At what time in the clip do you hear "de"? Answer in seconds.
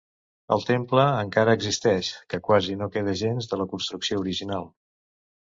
3.53-3.63